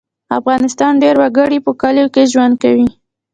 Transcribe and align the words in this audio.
د 0.27 0.29
افغانستان 0.39 0.91
ډیری 1.01 1.17
وګړي 1.21 1.59
په 1.65 1.71
کلیو 1.81 2.11
کې 2.13 2.29
ژوند 2.31 2.53
کوي 2.63 2.87